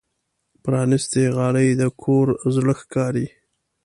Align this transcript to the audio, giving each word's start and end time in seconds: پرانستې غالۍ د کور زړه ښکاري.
پرانستې 0.63 1.23
غالۍ 1.35 1.69
د 1.79 1.83
کور 2.01 2.27
زړه 2.55 2.73
ښکاري. 2.81 3.27